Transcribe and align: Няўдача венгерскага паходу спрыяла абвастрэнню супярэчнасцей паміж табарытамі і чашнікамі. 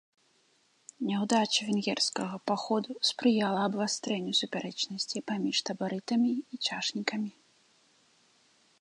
Няўдача 1.09 1.61
венгерскага 1.67 2.37
паходу 2.51 2.91
спрыяла 3.11 3.59
абвастрэнню 3.69 4.33
супярэчнасцей 4.41 5.21
паміж 5.33 5.57
табарытамі 5.71 6.31
і 6.57 6.61
чашнікамі. 6.71 7.31